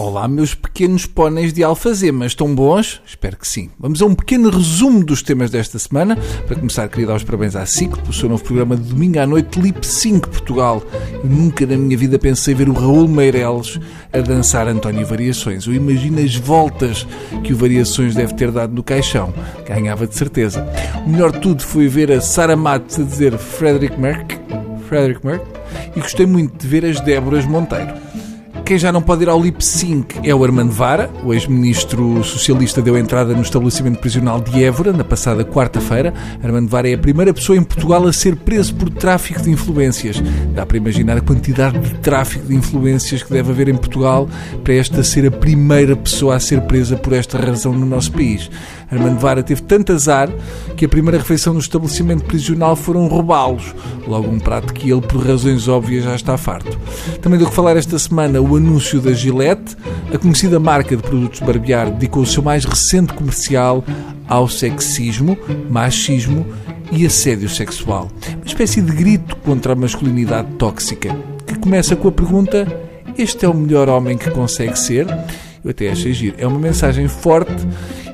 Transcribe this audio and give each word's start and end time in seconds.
Olá, 0.00 0.28
meus 0.28 0.54
pequenos 0.54 1.06
póneis 1.06 1.52
de 1.52 1.64
alfazemas, 1.64 2.30
estão 2.30 2.54
bons? 2.54 3.02
Espero 3.04 3.36
que 3.36 3.48
sim. 3.48 3.68
Vamos 3.80 4.00
a 4.00 4.06
um 4.06 4.14
pequeno 4.14 4.48
resumo 4.48 5.04
dos 5.04 5.22
temas 5.22 5.50
desta 5.50 5.76
semana. 5.76 6.16
Para 6.46 6.54
começar, 6.54 6.88
queria 6.88 7.08
dar 7.08 7.16
os 7.16 7.24
parabéns 7.24 7.56
à 7.56 7.66
SIC 7.66 7.96
pelo 7.96 8.12
seu 8.12 8.28
novo 8.28 8.44
programa 8.44 8.76
de 8.76 8.84
domingo 8.84 9.18
à 9.18 9.26
noite, 9.26 9.60
Lip 9.60 9.84
5 9.84 10.28
Portugal. 10.28 10.84
Eu 11.12 11.28
nunca 11.28 11.66
na 11.66 11.76
minha 11.76 11.98
vida 11.98 12.16
pensei 12.16 12.54
ver 12.54 12.68
o 12.68 12.74
Raul 12.74 13.08
Meireles 13.08 13.80
a 14.12 14.20
dançar 14.20 14.68
António 14.68 15.04
Variações. 15.04 15.66
Eu 15.66 15.74
imagino 15.74 16.20
as 16.20 16.36
voltas 16.36 17.04
que 17.42 17.52
o 17.52 17.56
Variações 17.56 18.14
deve 18.14 18.34
ter 18.34 18.52
dado 18.52 18.72
no 18.72 18.84
caixão. 18.84 19.34
Ganhava 19.66 20.06
de 20.06 20.14
certeza. 20.14 20.64
O 21.04 21.10
melhor 21.10 21.32
de 21.32 21.40
tudo 21.40 21.60
foi 21.60 21.88
ver 21.88 22.12
a 22.12 22.20
Sara 22.20 22.54
Matos 22.54 23.00
a 23.00 23.02
dizer 23.02 23.36
Frederick 23.36 23.98
Merck. 23.98 24.38
Frederick 24.88 25.26
Merck. 25.26 25.44
E 25.96 26.00
gostei 26.00 26.24
muito 26.24 26.56
de 26.56 26.68
ver 26.68 26.84
as 26.84 27.00
Déboras 27.00 27.44
Monteiro. 27.44 27.92
Quem 28.68 28.76
já 28.76 28.92
não 28.92 29.00
pode 29.00 29.22
ir 29.22 29.30
ao 29.30 29.40
lip 29.40 29.64
sync 29.64 30.20
é 30.22 30.34
o 30.34 30.44
Armando 30.44 30.72
Vara. 30.72 31.08
O 31.24 31.32
ex-ministro 31.32 32.22
socialista 32.22 32.82
deu 32.82 32.98
entrada 32.98 33.32
no 33.32 33.40
estabelecimento 33.40 33.98
prisional 33.98 34.42
de 34.42 34.62
Évora 34.62 34.92
na 34.92 35.02
passada 35.02 35.42
quarta-feira. 35.42 36.12
Armando 36.44 36.68
Vara 36.68 36.86
é 36.86 36.92
a 36.92 36.98
primeira 36.98 37.32
pessoa 37.32 37.56
em 37.56 37.62
Portugal 37.62 38.06
a 38.06 38.12
ser 38.12 38.36
preso 38.36 38.74
por 38.74 38.90
tráfico 38.90 39.40
de 39.40 39.50
influências. 39.50 40.22
Dá 40.54 40.66
para 40.66 40.76
imaginar 40.76 41.16
a 41.16 41.22
quantidade 41.22 41.78
de 41.78 41.94
tráfico 42.00 42.44
de 42.46 42.54
influências 42.54 43.22
que 43.22 43.32
deve 43.32 43.50
haver 43.50 43.70
em 43.70 43.74
Portugal 43.74 44.28
para 44.62 44.74
esta 44.74 45.02
ser 45.02 45.26
a 45.26 45.30
primeira 45.30 45.96
pessoa 45.96 46.36
a 46.36 46.40
ser 46.40 46.60
presa 46.60 46.94
por 46.94 47.14
esta 47.14 47.38
razão 47.38 47.72
no 47.72 47.86
nosso 47.86 48.12
país. 48.12 48.50
Armando 48.90 49.18
Vara 49.18 49.42
teve 49.42 49.62
tanto 49.62 49.92
azar 49.92 50.30
que 50.76 50.84
a 50.84 50.88
primeira 50.88 51.18
refeição 51.18 51.52
no 51.52 51.60
estabelecimento 51.60 52.24
prisional 52.24 52.76
foram 52.76 53.06
roubá-los. 53.06 53.74
Logo 54.06 54.28
um 54.28 54.38
prato 54.38 54.72
que 54.72 54.90
ele, 54.90 55.02
por 55.02 55.26
razões 55.26 55.68
óbvias, 55.68 56.04
já 56.04 56.14
está 56.14 56.36
farto. 56.36 56.78
Também 57.20 57.38
deu 57.38 57.48
que 57.48 57.54
falar 57.54 57.76
esta 57.76 57.98
semana 57.98 58.40
o 58.40 58.57
anúncio 58.58 59.00
da 59.00 59.12
Gillette. 59.12 59.76
A 60.12 60.18
conhecida 60.18 60.60
marca 60.60 60.96
de 60.96 61.02
produtos 61.02 61.40
barbear 61.40 61.90
dedicou 61.90 62.22
o 62.22 62.26
seu 62.26 62.42
mais 62.42 62.64
recente 62.64 63.12
comercial 63.14 63.84
ao 64.28 64.48
sexismo, 64.48 65.38
machismo 65.70 66.46
e 66.92 67.06
assédio 67.06 67.48
sexual. 67.48 68.10
Uma 68.34 68.44
espécie 68.44 68.82
de 68.82 68.92
grito 68.92 69.36
contra 69.36 69.72
a 69.72 69.76
masculinidade 69.76 70.48
tóxica, 70.58 71.16
que 71.46 71.58
começa 71.58 71.96
com 71.96 72.08
a 72.08 72.12
pergunta: 72.12 72.66
Este 73.16 73.44
é 73.44 73.48
o 73.48 73.54
melhor 73.54 73.88
homem 73.88 74.18
que 74.18 74.30
consegue 74.30 74.78
ser? 74.78 75.06
Até 75.68 75.90
achei 75.90 76.12
giro. 76.12 76.34
É 76.38 76.46
uma 76.46 76.58
mensagem 76.58 77.06
forte 77.08 77.54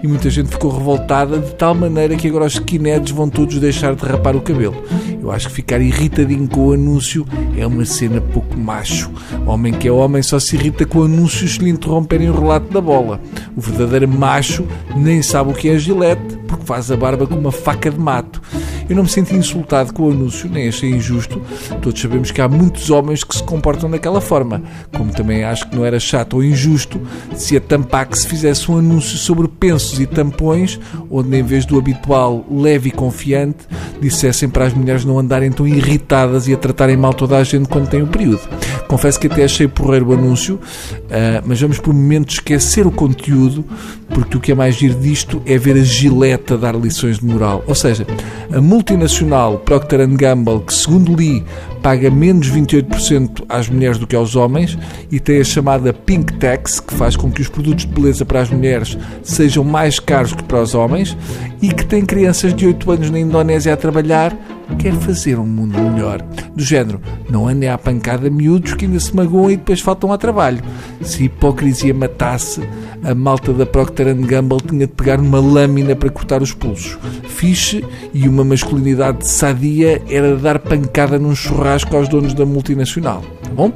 e 0.02 0.06
muita 0.06 0.28
gente 0.28 0.50
ficou 0.50 0.76
revoltada 0.76 1.38
de 1.38 1.54
tal 1.54 1.74
maneira 1.74 2.16
que 2.16 2.28
agora 2.28 2.44
os 2.44 2.54
skinheads 2.54 3.12
vão 3.12 3.28
todos 3.28 3.58
deixar 3.58 3.94
de 3.94 4.04
rapar 4.04 4.34
o 4.36 4.40
cabelo. 4.40 4.82
Eu 5.22 5.30
acho 5.30 5.48
que 5.48 5.54
ficar 5.54 5.80
irritadinho 5.80 6.46
com 6.48 6.66
o 6.66 6.72
anúncio 6.72 7.26
é 7.56 7.66
uma 7.66 7.84
cena 7.84 8.20
pouco 8.20 8.58
macho. 8.58 9.10
Homem 9.46 9.72
que 9.72 9.88
é 9.88 9.92
homem 9.92 10.22
só 10.22 10.38
se 10.38 10.56
irrita 10.56 10.84
com 10.84 11.04
anúncios 11.04 11.54
se 11.54 11.60
lhe 11.60 11.70
interromperem 11.70 12.28
o 12.28 12.38
relato 12.38 12.72
da 12.72 12.80
bola. 12.80 13.20
O 13.56 13.60
verdadeiro 13.60 14.08
macho 14.08 14.66
nem 14.96 15.22
sabe 15.22 15.50
o 15.50 15.54
que 15.54 15.68
é 15.68 15.78
gilete, 15.78 16.36
porque 16.46 16.66
faz 16.66 16.90
a 16.90 16.96
barba 16.96 17.26
com 17.26 17.36
uma 17.36 17.52
faca 17.52 17.90
de 17.90 17.98
mato. 17.98 18.42
Eu 18.88 18.96
não 18.96 19.04
me 19.04 19.08
senti 19.08 19.34
insultado 19.34 19.92
com 19.94 20.04
o 20.04 20.10
anúncio, 20.10 20.48
nem 20.48 20.68
achei 20.68 20.90
injusto. 20.90 21.40
Todos 21.80 22.00
sabemos 22.00 22.30
que 22.30 22.40
há 22.40 22.48
muitos 22.48 22.90
homens 22.90 23.24
que 23.24 23.34
se 23.34 23.42
comportam 23.42 23.90
daquela 23.90 24.20
forma. 24.20 24.62
Como 24.94 25.10
também 25.12 25.42
acho 25.44 25.68
que 25.68 25.76
não 25.76 25.84
era 25.84 25.98
chato 25.98 26.34
ou 26.34 26.44
injusto 26.44 27.00
se 27.34 27.56
a 27.56 27.60
Tampax 27.60 28.24
fizesse 28.24 28.70
um 28.70 28.78
anúncio 28.78 29.16
sobre 29.16 29.48
pensos 29.48 29.98
e 30.00 30.06
tampões, 30.06 30.78
onde 31.10 31.36
em 31.36 31.42
vez 31.42 31.64
do 31.64 31.78
habitual 31.78 32.44
leve 32.50 32.90
e 32.90 32.92
confiante, 32.92 33.66
dissessem 34.00 34.48
para 34.48 34.66
as 34.66 34.74
mulheres 34.74 35.04
não 35.04 35.18
andarem 35.18 35.50
tão 35.50 35.66
irritadas 35.66 36.46
e 36.46 36.52
a 36.52 36.56
tratarem 36.56 36.96
mal 36.96 37.14
toda 37.14 37.38
a 37.38 37.44
gente 37.44 37.68
quando 37.68 37.88
têm 37.88 38.02
o 38.02 38.06
período. 38.06 38.42
Confesso 38.88 39.18
que 39.18 39.26
até 39.26 39.44
achei 39.44 39.66
porreiro 39.66 40.10
o 40.10 40.12
anúncio, 40.12 40.56
uh, 40.56 41.42
mas 41.44 41.60
vamos 41.60 41.78
por 41.78 41.90
um 41.90 41.96
momento 41.96 42.30
esquecer 42.30 42.86
o 42.86 42.90
conteúdo, 42.90 43.64
porque 44.10 44.36
o 44.36 44.40
que 44.40 44.52
é 44.52 44.54
mais 44.54 44.74
giro 44.76 44.94
disto 44.94 45.42
é 45.46 45.56
ver 45.58 45.76
a 45.76 45.82
gileta 45.82 46.56
dar 46.56 46.74
lições 46.74 47.18
de 47.18 47.24
moral. 47.24 47.64
Ou 47.66 47.74
seja, 47.74 48.06
a 48.52 48.60
multinacional 48.60 49.58
Procter 49.58 50.06
Gamble, 50.08 50.60
que 50.60 50.74
segundo 50.74 51.14
li 51.14 51.44
paga 51.84 52.10
menos 52.10 52.50
28% 52.50 53.44
às 53.46 53.68
mulheres 53.68 53.98
do 53.98 54.06
que 54.06 54.16
aos 54.16 54.34
homens 54.34 54.78
e 55.12 55.20
tem 55.20 55.38
a 55.38 55.44
chamada 55.44 55.92
Pink 55.92 56.32
Tax, 56.34 56.80
que 56.80 56.94
faz 56.94 57.14
com 57.14 57.30
que 57.30 57.42
os 57.42 57.48
produtos 57.48 57.84
de 57.84 57.92
beleza 57.92 58.24
para 58.24 58.40
as 58.40 58.48
mulheres 58.48 58.96
sejam 59.22 59.62
mais 59.62 59.98
caros 59.98 60.32
que 60.32 60.42
para 60.44 60.62
os 60.62 60.74
homens 60.74 61.14
e 61.60 61.68
que 61.68 61.84
tem 61.84 62.02
crianças 62.06 62.54
de 62.54 62.66
8 62.66 62.90
anos 62.90 63.10
na 63.10 63.18
Indonésia 63.18 63.74
a 63.74 63.76
trabalhar, 63.76 64.34
quer 64.78 64.94
fazer 64.94 65.38
um 65.38 65.46
mundo 65.46 65.78
melhor. 65.78 66.22
Do 66.54 66.62
género, 66.62 67.00
não 67.28 67.48
andem 67.48 67.68
à 67.68 67.76
pancada 67.76 68.30
miúdos 68.30 68.74
que 68.74 68.84
ainda 68.84 69.00
se 69.00 69.14
magoam 69.14 69.50
e 69.50 69.56
depois 69.56 69.80
faltam 69.80 70.10
ao 70.10 70.18
trabalho. 70.18 70.62
Se 71.00 71.22
a 71.22 71.26
hipocrisia 71.26 71.92
matasse, 71.92 72.62
a 73.02 73.14
malta 73.14 73.52
da 73.52 73.66
Procter 73.66 74.14
Gamble 74.14 74.60
tinha 74.60 74.86
de 74.86 74.92
pegar 74.92 75.20
uma 75.20 75.40
lâmina 75.40 75.94
para 75.94 76.10
cortar 76.10 76.42
os 76.42 76.52
pulsos. 76.52 76.98
Fiche 77.24 77.84
e 78.12 78.28
uma 78.28 78.44
masculinidade 78.44 79.26
sadia 79.28 80.02
era 80.08 80.36
dar 80.36 80.58
pancada 80.58 81.18
num 81.18 81.34
churrasco 81.34 81.96
aos 81.96 82.08
donos 82.08 82.34
da 82.34 82.46
multinacional. 82.46 83.22
Tá 83.42 83.50
bom? 83.50 83.70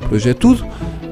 Por 0.00 0.14
hoje 0.14 0.30
é 0.30 0.34
tudo. 0.34 0.64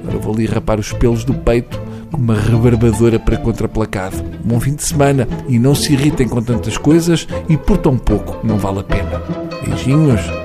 Agora 0.03 0.19
vou 0.19 0.35
ali 0.35 0.47
rapar 0.47 0.81
os 0.81 0.93
pelos 0.93 1.25
do 1.25 1.35
peito 1.35 1.92
uma 2.13 2.35
rebarbadora 2.35 3.19
para 3.19 3.37
contraplacado. 3.37 4.23
Bom 4.45 4.61
fim 4.61 4.75
de 4.75 4.83
semana 4.83 5.27
e 5.49 5.59
não 5.59 5.75
se 5.75 5.93
irritem 5.93 6.29
com 6.29 6.43
tantas 6.43 6.77
coisas 6.77 7.27
e 7.49 7.57
por 7.57 7.79
tão 7.79 7.97
pouco 7.97 8.45
não 8.47 8.59
vale 8.59 8.81
a 8.81 8.85
pena. 8.85 9.23
Beijinhos. 9.65 10.42